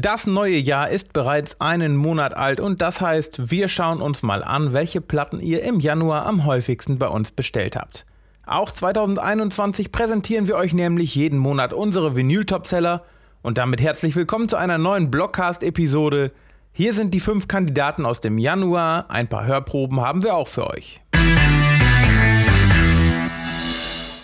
[0.00, 4.44] Das neue Jahr ist bereits einen Monat alt und das heißt, wir schauen uns mal
[4.44, 8.06] an, welche Platten ihr im Januar am häufigsten bei uns bestellt habt.
[8.46, 13.02] Auch 2021 präsentieren wir euch nämlich jeden Monat unsere Vinyl-Topseller
[13.42, 16.30] und damit herzlich willkommen zu einer neuen Blockcast-Episode.
[16.70, 20.70] Hier sind die fünf Kandidaten aus dem Januar, ein paar Hörproben haben wir auch für
[20.70, 21.00] euch.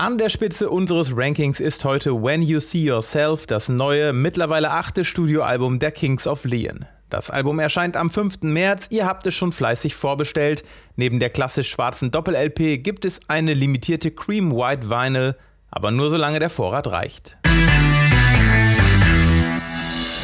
[0.00, 5.04] An der Spitze unseres Rankings ist heute When You See Yourself, das neue, mittlerweile achte
[5.04, 6.84] Studioalbum der Kings of Leon.
[7.10, 8.42] Das Album erscheint am 5.
[8.42, 10.62] März, ihr habt es schon fleißig vorbestellt.
[10.94, 15.34] Neben der klassisch schwarzen Doppel-LP gibt es eine limitierte Cream White Vinyl,
[15.68, 17.36] aber nur solange der Vorrat reicht.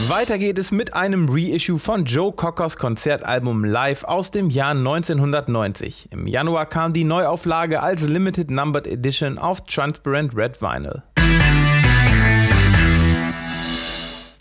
[0.02, 6.08] Weiter geht es mit einem Reissue von Joe Cockers Konzertalbum Live aus dem Jahr 1990.
[6.10, 11.02] Im Januar kam die Neuauflage als Limited Numbered Edition auf Transparent Red Vinyl.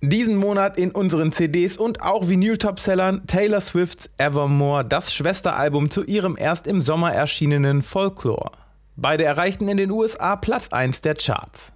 [0.01, 6.35] Diesen Monat in unseren CDs und auch Vinyl-Topsellern Taylor Swifts Evermore, das Schwesteralbum zu ihrem
[6.37, 8.51] erst im Sommer erschienenen Folklore.
[8.97, 11.71] Beide erreichten in den USA Platz 1 der Charts.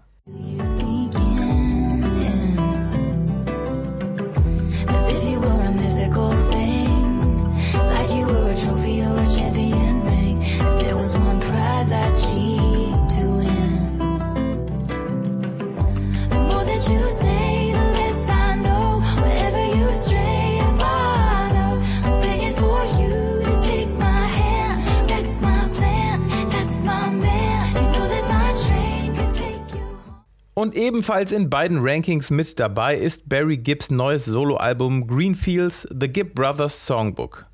[30.67, 36.35] Und ebenfalls in beiden Rankings mit dabei ist Barry Gibbs neues Soloalbum Greenfields The Gibb
[36.35, 37.45] Brothers Songbook.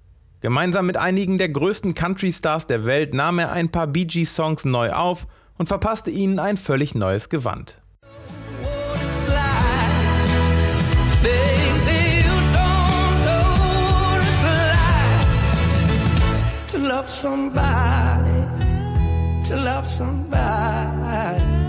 [0.41, 4.65] Gemeinsam mit einigen der größten Country-Stars der Welt nahm er ein paar Bee Gees Songs
[4.65, 5.27] neu auf
[5.59, 7.79] und verpasste ihnen ein völlig neues Gewand.
[16.79, 18.47] love somebody,
[19.45, 21.62] to love somebody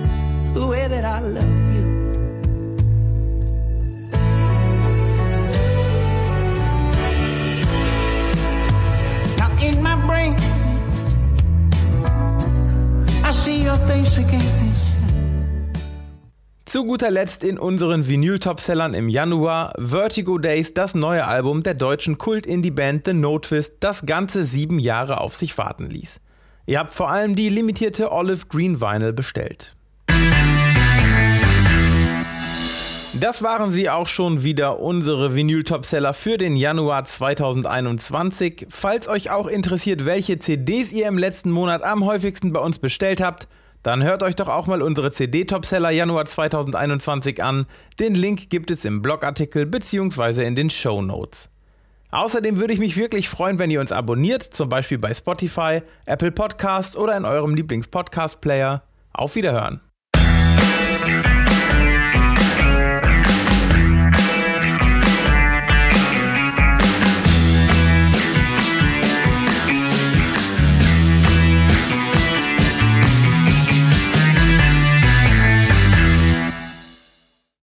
[16.64, 22.18] Zu guter Letzt in unseren Vinyl-Topsellern im Januar Vertigo Days, das neue Album der deutschen
[22.18, 26.20] Kult-Indie-Band The No Twist, das ganze sieben Jahre auf sich warten ließ.
[26.66, 29.73] Ihr habt vor allem die limitierte Olive Green Vinyl bestellt.
[33.20, 38.66] Das waren sie auch schon wieder, unsere Vinyl-Topseller für den Januar 2021.
[38.70, 43.20] Falls euch auch interessiert, welche CDs ihr im letzten Monat am häufigsten bei uns bestellt
[43.20, 43.46] habt,
[43.84, 47.66] dann hört euch doch auch mal unsere CD-Topseller Januar 2021 an.
[48.00, 50.44] Den Link gibt es im Blogartikel bzw.
[50.44, 51.48] in den Show Notes.
[52.10, 56.32] Außerdem würde ich mich wirklich freuen, wenn ihr uns abonniert, zum Beispiel bei Spotify, Apple
[56.32, 58.82] Podcasts oder in eurem Lieblings-Podcast-Player.
[59.12, 59.80] Auf Wiederhören!